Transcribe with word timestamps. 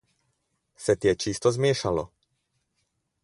Se 0.85 0.95
ti 1.01 1.09
je 1.09 1.13
čisto 1.25 1.53
zmešalo? 1.57 2.07